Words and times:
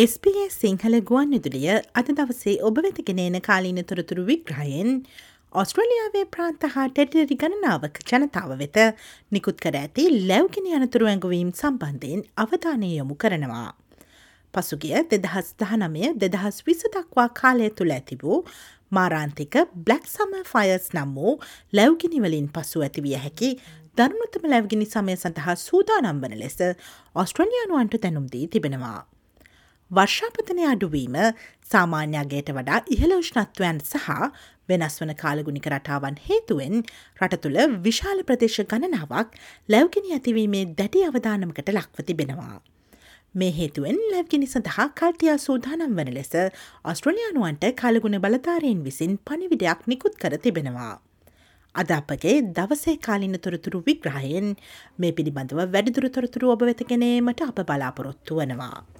SBS 0.00 0.56
Sinhala 0.62 0.94
ගුවන් 1.06 1.32
විදුලිය 1.34 1.70
අද 1.98 2.10
දවසේ 2.18 2.52
ඔබ 2.66 2.76
වෙතගෙනන 2.84 3.36
කාලීන 3.46 3.80
තොරතුරු 3.82 4.22
විග්‍රහයෙන් 4.28 4.90
ඔස්ට්‍රලියාවේ 5.52 6.22
ප්‍රාන්ත 6.34 6.66
හා 6.74 6.84
ටෙඩරි 6.88 7.38
ගණනාවක 7.42 7.98
ජනතාව 8.02 8.52
වෙත 8.60 8.78
නිකුත් 9.32 9.58
කර 9.64 9.78
ඇති 9.80 10.04
ලැව්ගෙන 10.28 10.68
අනතුරු 10.78 11.10
ඇඟවීම් 11.10 11.50
සම්බන්ධයෙන් 11.52 12.22
අවධානය 12.36 12.92
යොමු 12.92 13.16
කරනවා. 13.16 13.72
පසුගිය 14.54 14.94
දෙදහස් 15.10 15.50
දහනමය 15.58 16.14
දෙදහස් 16.22 16.62
විස 16.68 16.86
දක්වා 16.94 17.28
කාලය 17.42 17.74
තුළ 17.74 17.96
ඇති 17.98 18.22
වූ 18.22 18.40
මාරාන්තික 18.92 19.60
බ්ලක් 19.82 20.06
සම 20.06 20.40
ෆයස් 20.44 20.88
නම් 20.94 21.18
වූ 21.18 21.36
ලැව්ගිනිවලින් 21.72 22.48
පසු 22.54 22.86
ඇතිවිය 22.86 23.18
හැකි 23.18 23.52
දරුණුතම 23.96 24.50
ලැව්ගිනි 24.54 24.92
සමය 24.94 25.18
සඳහා 25.18 25.60
සූදානම් 25.60 26.22
වන 26.22 26.40
ලෙස 26.40 26.58
ඔස්ට්‍රලියයානුවන්ට 27.16 28.02
තැනුම්දී 28.02 28.48
තිබෙනවා. 28.48 28.98
වර්ෂාපතනය 29.90 30.64
අඩුවීම 30.70 31.14
සාමාන්‍යයාගේට 31.70 32.50
වඩා 32.56 32.80
ඉහළ 32.94 33.12
උෂ්ණත්වයන් 33.14 33.78
සහ 33.82 34.08
වෙනස් 34.68 34.96
වන 35.00 35.12
කාලගුණික 35.22 35.68
රටාවන් 35.70 36.18
හේතුවෙන් 36.26 36.74
රට 37.20 37.38
තුළ 37.44 37.56
විශාල 37.86 38.20
ප්‍රදේශ 38.30 38.58
ගණනාවක් 38.72 39.38
ලැව්ගෙන 39.68 40.10
ඇතිවීමේ 40.16 40.64
දැඩි 40.80 41.06
අවධානමකට 41.06 41.72
ලක්ව 41.74 42.04
තිබෙනවා. 42.10 42.58
මේ 43.34 43.50
හේතුවෙන් 43.52 44.02
ලැව්ගිනි 44.12 44.50
සඳහා 44.52 44.88
කල්තියා 45.00 45.38
සූදානම් 45.38 45.96
වන 45.98 46.12
ලෙස 46.18 46.32
ඔස්ට්‍රලයානුවන්ට 46.92 47.66
කලගුණ 47.80 48.20
බලධාරයෙන් 48.26 48.84
විසින් 48.84 49.16
පනිවිඩයක් 49.24 49.88
නිකුත් 49.92 50.20
කර 50.22 50.36
තිබෙනවා. 50.38 50.94
අද 51.74 51.90
අපගේ 51.92 52.36
දවසේ 52.52 52.98
කාලින 53.00 53.40
තොරතුරු 53.40 53.84
විග්‍රහයෙන් 53.88 54.54
මේ 54.98 55.16
පිළිබඳව 55.16 55.66
වැඩිදුර 55.74 56.10
තොරතුරු 56.10 56.54
ඔබ 56.56 56.68
වෙතගෙනීමට 56.70 57.44
අප 57.50 57.66
බලාපොරොත්තු 57.66 58.40
වනවා. 58.40 58.97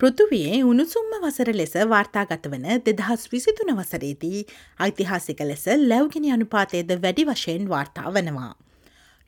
පෘතුවයේ 0.00 0.56
උණුසුම්ම 0.62 1.12
වසර 1.16 1.48
ලෙස 1.54 1.74
වාර්තාගත 1.90 2.46
වන 2.52 2.64
දෙදහස් 2.86 3.26
විසිතුන 3.32 3.68
වසරේදී 3.76 4.40
ඓතිහාසික 4.86 5.42
ලෙස 5.44 5.66
ලැව්ගෙන 5.82 6.26
අනුපාතයද 6.36 6.90
වැඩි 7.04 7.24
වශයෙන් 7.28 7.68
වාර්තා 7.68 8.12
වනවා. 8.16 8.50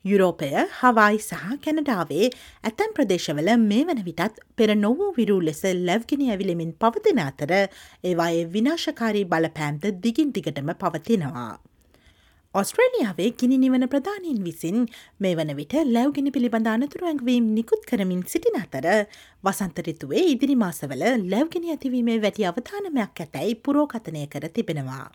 යුරෝපය 0.05 0.49
හවායි 0.73 1.21
සහ 1.21 1.45
කැනඩාවේ 1.63 2.27
ඇතැම් 2.63 2.91
ප්‍රදේශවල 2.97 3.49
මේ 3.61 3.85
වන 3.85 4.03
විටත් 4.03 4.43
පෙර 4.57 4.69
නොවූ 4.75 5.09
විරූ 5.17 5.39
ලෙස 5.41 5.63
ලැව්ගෙන 5.81 6.27
ඇවිලෙමින් 6.27 6.75
පවතින 6.81 7.23
අතර 7.27 7.55
ඒවායේ 7.55 8.45
විනාශකාරී 8.53 9.25
බලපෑම්ද 9.25 9.89
දිගින් 10.03 10.35
දිගටම 10.35 10.75
පවතිනවා. 10.75 11.49
ඔස්ට්‍රේලියාවේ 12.55 13.27
ගිනි 13.31 13.57
නිවන 13.57 13.83
ප්‍රධානීන් 13.87 14.37
විසින් 14.43 14.85
මේ 15.19 15.33
වන 15.35 15.51
විට 15.57 15.73
ලැව්ගෙන 15.87 16.29
පිළිබඳ 16.31 16.69
අනතුරු 16.71 17.07
ඇංගවීම් 17.09 17.49
නිකුත් 17.57 17.83
කරමින් 17.85 18.23
සිටින 18.25 18.57
අතර 18.59 18.87
වසන්තරිතුවේ 19.43 20.23
ඉදිරි 20.31 20.55
මාසවල 20.55 21.03
ලැව්ගෙන 21.25 21.67
ඇතිවීමේ 21.73 22.17
වැටි 22.23 22.47
අවධානමයක් 22.49 23.21
ඇතැයි 23.21 23.55
පුරෝකතනය 23.57 24.25
කර 24.27 24.47
තිබෙනවා. 24.49 25.05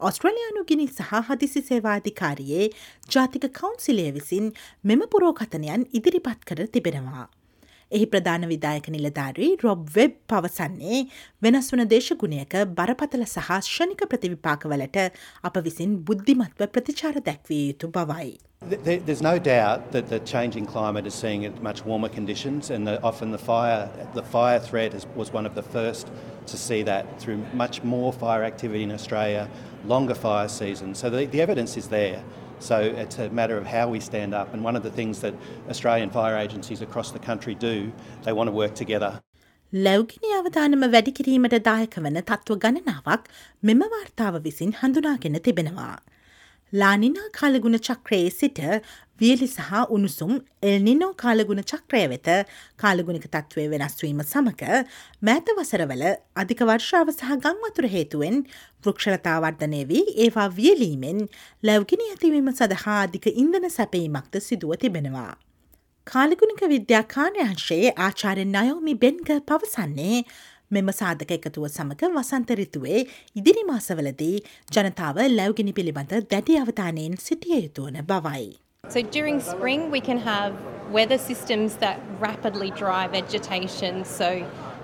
ඔස්ට්‍රලයානු 0.00 0.64
ගිනි 0.64 0.88
සහ 0.88 1.22
හදිසි 1.28 1.62
සේවාධිකාරයේ 1.62 2.70
ජාතික 3.08 3.48
කවුන්සිලය 3.52 4.08
විසින් 4.12 4.52
මෙම 4.84 5.08
පුරෝකතනයන් 5.12 5.86
ඉදිරිපත් 5.92 6.40
කර 6.44 6.66
තිබෙනවා. 6.68 7.26
එහි 7.91 8.05
ප්‍රධාන 8.13 8.47
විදායක 8.51 8.91
නිලධාරී 8.95 9.49
රොබ් 9.63 9.81
වෙබ් 9.95 10.13
පවසන්නේ 10.33 11.01
වෙනස් 11.47 11.71
වන 11.73 11.87
දේශගුණයක 11.95 12.55
බරපතල 12.77 13.25
සහ 13.25 13.49
ෂණික 13.59 14.05
ප්‍රතිවිපාකවලට 14.13 15.01
අප 15.49 15.59
විසින් 15.67 15.97
බුද්ධිමත්ව 16.09 16.71
ප්‍රතිචාර 16.77 17.19
දැක්විය 17.27 17.67
යුතු 17.71 17.91
බවයි. 17.97 18.31
There's 18.61 19.23
no 19.23 19.39
doubt 19.39 19.91
that 19.91 20.09
the 20.09 20.19
changing 20.19 20.67
climate 20.67 21.07
is 21.07 21.15
seeing 21.15 21.41
it 21.43 21.63
much 21.63 21.83
warmer 21.83 22.09
conditions, 22.09 22.69
and 22.69 22.85
the, 22.85 23.01
often 23.01 23.31
the 23.31 23.39
fire, 23.39 23.89
the 24.13 24.21
fire 24.21 24.59
threat 24.59 24.93
is, 24.93 25.07
was 25.15 25.33
one 25.33 25.47
of 25.47 25.55
the 25.55 25.63
first 25.63 26.11
to 26.45 26.57
see 26.57 26.83
that 26.83 27.19
through 27.19 27.39
much 27.53 27.83
more 27.83 28.13
fire 28.13 28.43
activity 28.43 28.83
in 28.83 28.91
Australia, 28.91 29.49
longer 29.83 30.13
fire 30.13 30.47
seasons. 30.47 30.99
So 30.99 31.09
the, 31.09 31.25
the 31.25 31.41
evidence 31.41 31.75
is 31.75 31.87
there. 31.87 32.23
So 32.60 32.80
it's 32.80 33.18
a 33.18 33.28
matter 33.30 33.58
of 33.58 33.66
how 33.66 33.88
we 33.88 34.00
stand 34.00 34.34
up. 34.34 34.54
And 34.54 34.64
one 34.64 34.76
of 34.76 34.82
the 34.82 34.90
things 34.90 35.20
that 35.20 35.34
Australian 35.70 36.10
fire 36.10 36.36
agencies 36.36 36.82
across 36.82 37.12
the 37.12 37.18
country 37.18 37.54
do, 37.54 37.92
they 38.24 38.32
want 38.32 38.48
to 38.48 38.56
work 38.56 38.74
together. 38.74 39.12
ලැව්ගිනි 39.72 40.32
අවධානම 40.32 40.84
වැඩිකිරීමට 40.90 41.54
දායක 41.68 41.96
වන 41.98 42.20
තත්ත්ව 42.20 42.56
ගණනාවක් 42.56 43.24
මෙම 43.64 43.80
වාර්තාව 43.94 44.38
විසින් 44.42 44.72
හඳුනාගෙන 44.82 45.38
තිබෙනවා. 45.38 45.96
ලානිනා 46.72 47.28
කාලගුණ 47.32 47.78
චක්‍රයේ 47.78 48.30
සිට 48.30 48.58
වියලි 49.20 49.46
සහ 49.46 49.68
උණුසුම් 49.88 50.32
එල්නිනෝ 50.62 51.10
කාලගුණ 51.14 51.62
චක්‍රය 51.62 52.02
වෙත 52.08 52.28
කාලගුණික 52.76 53.26
තත්ත්වය 53.26 53.66
වෙනස්වීම 53.70 54.20
සමක 54.22 54.62
මෑත 55.22 55.52
වසරවල 55.56 56.02
අධික 56.36 56.60
වර්ෂාව 56.62 57.12
සහ 57.12 57.38
ගංවතුර 57.38 57.86
හේතුවෙන් 57.88 58.42
වෘක්ෂලතාවර්ධනය 58.82 59.80
වී 59.86 60.04
ඒවා 60.18 60.48
වියලීමෙන් 60.50 61.22
ලැව්ගිනි 61.62 62.10
ඇතිවීම 62.10 62.50
සඳහා 62.52 62.98
අධික 63.06 63.30
ඉන්දන 63.34 63.70
සැපීමක්ද 63.70 64.40
සිදුව 64.40 64.74
තිබෙනවා. 64.76 65.32
කාලගුණික 66.06 66.60
විද්‍යා 66.68 67.04
කාර්යංශයේ 67.14 67.94
ආචාරය 67.98 68.44
නයෝමි 68.48 68.94
බෙන්ග 68.96 69.22
පවසන්නේ 69.48 70.18
මෙම 70.70 70.90
සාධක 71.00 71.32
එකතුව 71.38 71.66
සමඟ 71.68 72.14
වසන්තරිතුවේ 72.18 73.00
ඉදිරි 73.40 73.64
මාසවලදී 73.72 74.36
ජනතාව 74.76 75.18
ලැව්ගෙන 75.38 75.72
පිළිබඳ 75.78 76.14
දැඩි 76.32 76.60
අවධානයෙන් 76.62 77.18
සිටිය 77.26 77.58
යුතුවන 77.66 78.00
බවයි. 78.12 78.46
So 78.88 79.02
during 79.02 79.40
spring, 79.40 79.90
we 79.90 80.00
can 80.00 80.18
have 80.18 80.52
weather 80.92 81.18
systems 81.18 81.76
that 81.76 81.98
rapidly 82.20 82.70
dry 82.70 83.08
vegetation, 83.08 84.04
so 84.04 84.28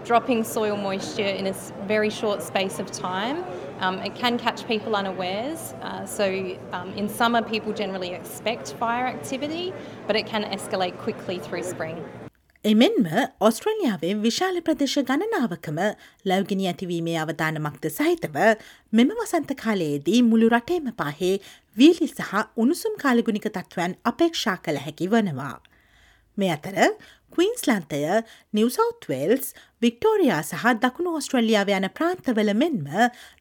dropping 0.05 0.43
soil 0.43 0.77
moisture 0.77 1.23
in 1.23 1.47
a 1.47 1.55
very 1.87 2.11
short 2.11 2.43
space 2.43 2.79
of 2.81 2.91
time. 2.91 3.45
Um, 3.81 3.99
it 4.01 4.15
can 4.15 4.39
catch 4.39 4.67
people 4.67 4.97
unawares. 4.97 5.75
Uh, 5.83 6.05
so 6.07 6.57
um, 6.73 6.93
in 6.95 7.09
summer, 7.09 7.43
people 7.43 7.73
generally 7.73 8.11
expect 8.11 8.75
fire 8.75 9.07
activity, 9.07 9.73
but 10.07 10.17
it 10.17 10.27
can 10.27 10.45
escalate 10.45 10.99
quickly 10.99 11.39
through 11.39 11.63
spring. 11.63 12.05
එමෙන්ම 12.65 13.07
ඔස්ට්‍රලියාවේ 13.41 14.11
විශාල 14.25 14.59
ප්‍රදේශ 14.67 15.01
ගණනාවකම 15.01 15.79
ලැව්ගෙන 16.25 16.61
ඇතිවීමේ 16.63 17.17
අවධානමක්ද 17.23 17.89
සහිතව 17.89 18.37
මෙම 18.93 19.11
වසන්ත 19.17 19.57
කාලයේදී 19.63 20.21
මුළු 20.23 20.51
රටේම 20.53 20.87
පාහේ 20.95 21.33
වීලි 21.77 22.09
සහ 22.09 22.31
උණුසුම් 22.57 22.95
කාලගුණික 23.01 23.49
තත්ත්වයන් 23.49 23.97
අපේක්ෂා 24.05 24.57
කළ 24.59 24.79
හැකි 24.85 25.11
වනවා. 25.11 25.57
මේ 26.39 26.53
අතර 26.53 26.79
කීන්ස්ලන්තය 27.35 28.01
නිවසෞත්වල්ස් 28.55 29.47
වික්ටෝරයා 29.83 30.41
සහ 30.43 30.65
දකුණු 30.79 31.13
ඔස්ට්‍රලියාව 31.19 31.71
යන 31.73 31.87
ප්‍රාන්තවල 31.99 32.53
මෙන්ම 32.55 32.91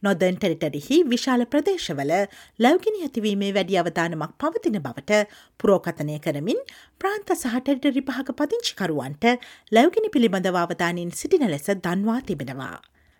නොදන් 0.03 0.37
ටෙරිටරිහි 0.37 0.99
විශාල 1.05 1.45
ප්‍රදේශවල 1.47 2.13
ලැවගෙන 2.59 3.01
ඇතිවීමේ 3.01 3.51
වැඩි 3.57 3.79
අවධානමක් 3.81 4.37
පවතින 4.43 4.79
බවට 4.79 5.19
පුරෝකතනය 5.59 6.19
කරමින් 6.19 6.61
ප්‍රාන්ත 7.01 7.35
සහ 7.35 7.57
ටෙරිටරි 7.57 8.03
පහක 8.03 8.37
පදිංචිකරුවන්ට 8.39 9.27
ලැවගෙන 9.71 10.13
පිළිබඳව 10.15 10.61
අවධානයෙන් 10.61 11.13
සිටින 11.13 11.47
ලෙස 11.47 11.69
දන්වා 11.79 12.21
තිබෙනවා. 12.23 12.77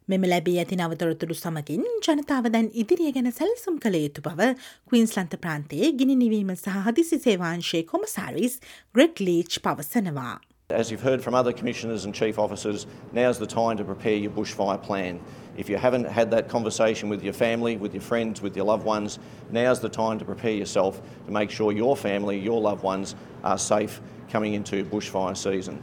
මෙම 0.07 0.23
ලැබී 0.25 0.55
ඇති 0.59 0.77
නවතොරතුරු 0.77 1.35
සමකින් 1.35 1.83
ජනතාව 2.05 2.47
දැන් 2.53 2.69
ඉදිරිය 2.75 3.11
ගැන 3.15 3.31
සැලසුම් 3.31 3.77
කළ 3.79 3.97
යුතු 3.97 4.23
බව 4.25 4.47
කවින්ස්ලන්ත 4.87 5.35
ප්‍රාන්තයේ 5.43 5.91
ගිනි 5.99 6.15
නිවීම 6.17 6.53
සහ 6.55 6.79
හදිසි 6.87 7.19
සේවාංශයේ 7.25 7.83
කොමසාරිස් 7.85 8.57
ග්‍රෙට් 8.95 9.21
ලීච් 9.21 9.59
පවසනවා. 9.61 10.37
As 10.71 10.89
you've 10.89 11.01
heard 11.01 11.21
from 11.21 11.35
other 11.35 11.51
commissioners 11.51 12.05
and 12.05 12.15
chief 12.15 12.39
officers, 12.39 12.87
now's 13.13 13.37
the 13.37 13.45
time 13.45 13.77
to 13.77 13.83
prepare 13.83 14.15
your 14.15 14.31
bushfire 14.31 14.81
plan. 14.81 15.19
If 15.57 15.69
you 15.69 15.77
haven't 15.77 16.05
had 16.05 16.31
that 16.31 16.47
conversation 16.47 17.09
with 17.09 17.23
your 17.23 17.33
family, 17.33 17.75
with 17.77 17.93
your 17.93 18.01
friends, 18.01 18.41
with 18.41 18.55
your 18.55 18.65
loved 18.65 18.85
ones, 18.85 19.19
now's 19.51 19.81
the 19.81 19.89
time 19.89 20.17
to 20.19 20.25
prepare 20.25 20.53
yourself 20.53 21.01
to 21.25 21.31
make 21.31 21.51
sure 21.51 21.71
your 21.71 21.97
family, 21.97 22.39
your 22.39 22.61
loved 22.61 22.83
ones 22.83 23.15
are 23.43 23.57
safe 23.57 23.99
coming 24.31 24.53
into 24.53 24.85
bushfire 24.85 25.35
season. 25.37 25.81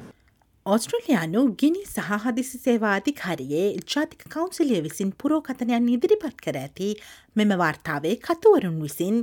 ඔස්ට්‍රලයානු 0.67 1.43
ගිනි 1.61 1.83
සහ 1.85 2.17
හදිසි 2.25 2.59
සේවා 2.65 2.89
අධිකාරයේ 2.95 3.61
ජාතික 3.93 4.25
කවුන්සිලිය 4.35 4.81
විසින් 4.87 5.13
පුරෝකතනයන් 5.23 5.87
ඉදිරිපත් 5.95 6.43
කර 6.47 6.57
ඇති 6.63 6.89
මෙම 7.37 7.55
වාර්තාවේ 7.63 8.17
කතුවරුන් 8.27 8.77
විසින් 8.83 9.17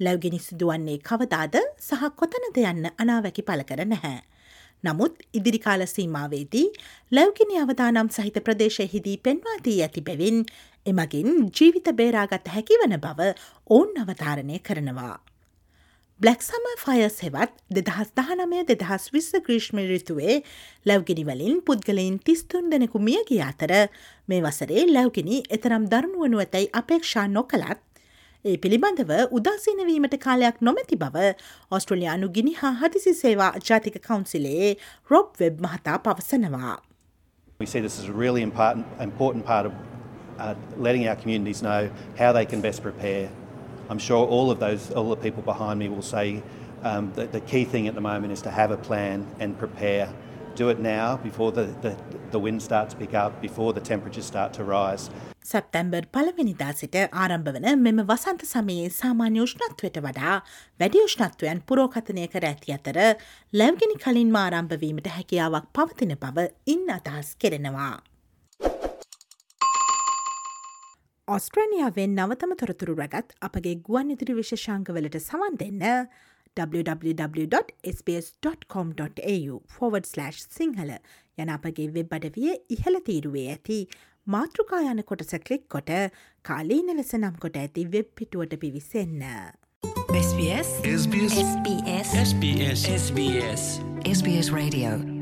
ලැව්ගෙනි 0.00 0.40
සිදුවන්නේ 0.46 0.96
කවදාද 1.10 1.54
සහ 1.88 2.10
කොතනද 2.22 2.58
යන්න 2.64 2.90
අනාවැකි 3.04 3.46
පල 3.50 3.62
කර 3.70 3.84
නැහැ. 3.92 4.18
නමුත් 4.84 5.14
ඉදිරිකාල 5.34 5.82
සීමාවේදී 5.86 6.66
ලැව්ගෙන 7.12 7.54
අවදානම් 7.62 8.10
සහිත 8.10 8.38
ප්‍රදේශයහිදී 8.40 9.16
පෙන්වාදී 9.20 9.78
ඇති 9.82 10.02
බැවින් 10.02 10.44
එමගින් 10.86 11.30
ජීවිත 11.50 11.88
බේරාගත 11.94 12.46
හැකිවන 12.48 12.94
බව 12.98 13.32
ඔවුන් 13.70 13.98
අවතාරණය 13.98 14.60
කරනවා. 14.60 15.16
බ්ලක් 16.20 16.42
සම 16.42 16.64
ෆයස් 16.78 17.16
හෙවත් 17.22 17.52
දෙදහස් 17.70 18.08
දහනමය 18.12 18.62
දෙදහස් 18.66 19.04
විස්ස 19.12 19.34
ග්‍රීෂ්ම 19.38 19.78
රිතුවේ 19.84 20.38
ලැව්ගෙනවලින් 20.86 21.60
පුද්ගලයින් 21.62 22.16
තිස්තුන් 22.20 22.70
දෙනෙකු 22.72 22.98
මියගිය 23.00 23.42
අතර 23.42 23.74
මේ 24.28 24.40
වසරේ 24.42 24.86
ලැව්ගෙන 24.88 25.30
එතරම් 25.56 25.84
දරුණුවනුවතැයි 25.92 26.72
අපේක්ෂා 26.72 27.26
නොකළත් 27.28 27.78
ඒ 28.44 28.56
පිළිබඳව 28.56 29.10
උදාසීනවීමට 29.30 30.14
කාලයක් 30.16 30.60
නොමැති 30.60 30.96
බව 30.96 31.22
ඔස්ට්‍රලයානු 31.70 32.28
ගිනි 32.28 32.52
හා 32.54 32.70
හදිසි 32.82 33.12
සේවා 33.14 33.48
ජාතික 33.68 33.96
කවන්සිලේ 34.02 34.76
රොබ් 35.10 35.32
වෙබ් 35.40 35.60
මහතා 35.60 35.96
පවසනවා. 35.98 36.76
We 37.60 37.66
see 37.66 37.80
this 37.80 37.98
as 37.98 38.08
a 38.08 38.12
really 38.12 38.42
important, 38.42 38.86
important 39.00 39.44
part 39.44 39.66
of 39.66 39.72
uh, 40.38 40.54
letting 40.76 41.08
our 41.08 41.16
communities 41.16 41.62
know 41.62 41.90
how 42.20 42.30
they 42.32 42.46
can 42.46 42.60
best 42.60 42.82
prepare. 42.82 43.28
I'm 43.90 43.98
sure 43.98 44.24
all 44.26 44.52
of 44.52 44.60
those, 44.60 44.94
all 44.94 45.10
the 45.10 45.22
people 45.26 45.42
behind 45.42 45.80
me 45.80 45.88
will 45.88 46.08
say 46.14 46.42
um, 46.84 47.12
that 47.16 47.32
the 47.32 47.40
key 47.40 47.64
thing 47.64 47.88
at 47.88 47.94
the 47.94 48.06
moment 48.10 48.32
is 48.32 48.42
to 48.42 48.50
have 48.50 48.70
a 48.70 48.80
plan 48.88 49.26
and 49.40 49.58
prepare. 49.58 50.08
Do 50.58 50.70
it 50.70 50.80
now 50.80 51.08
before 51.22 51.52
the, 51.52 51.64
the, 51.82 51.90
the 52.32 52.38
wind 52.44 52.60
starts 52.60 52.92
to 52.92 52.98
pick 52.98 53.14
up, 53.14 53.40
before 53.40 53.72
the 53.72 53.80
temperatures 53.80 54.26
start 54.26 54.50
to 54.58 54.64
rise. 54.64 55.04
සැප්තැම්බර් 55.42 56.00
පළවෙනිදා 56.14 56.72
සිට 56.80 56.96
ආරම්භ 57.24 57.50
වන 57.56 57.66
මෙම 57.84 58.00
වසන්ත 58.08 58.48
සමයේ 58.52 58.88
සාමාන්‍ය 58.96 59.38
උෂ්ණත්වයට 59.44 60.00
වඩා 60.06 60.34
වැඩි 60.82 61.04
උෂ්ණත්වයන් 61.06 61.62
පුරෝකථනය 61.68 62.24
කර 62.34 62.46
ඇති 62.50 62.74
අතර 62.76 62.98
ලැව්ගෙන 63.60 63.94
කලින් 64.04 64.34
මාරම්භවීමට 64.38 65.10
හැකියාවක් 65.16 65.68
පවතින 65.78 66.14
බව 66.24 66.48
ඉන් 66.74 66.82
අදහස් 66.98 67.30
කෙරෙනවා. 67.44 67.94
ඔස්ට්‍රේනියාවෙන් 71.28 72.18
නවතම 72.18 72.56
තොරතුරු 72.62 72.98
රැගත් 73.02 73.36
අපගේ 73.48 73.76
ගුවන් 73.86 74.10
ඉදිරි 74.16 74.34
විශෂංකවලට 74.40 75.20
සවන් 75.22 75.62
දෙන්න 75.62 75.86
www.sbs.com.au 76.58 79.54
forward/ 79.76 80.06
සිංහල 80.58 80.90
යන 81.38 81.48
අපගේ 81.56 81.88
වෙබ් 81.96 82.10
අඩවිය 82.18 82.52
ඉහළ 82.76 82.98
තීරුවේ 83.08 83.46
ඇති. 83.54 83.78
මාතෘකායන 84.26 85.00
කොටස 85.10 85.34
කලික් 85.46 85.64
කොට 85.68 85.90
කාලීන 86.42 86.96
ලෙස 86.96 87.14
නම් 87.14 87.36
කොට 87.44 87.56
ඇති 87.56 87.86
වෙබ් 87.94 88.08
පිටුවට 88.14 88.60
පිවිසන්න. 88.64 89.22
SBS 90.14 90.70
SBS 90.94 91.36
SBS 92.14 92.88
SBS 92.96 93.62
SBS 94.16 94.52
Radio 94.52 95.17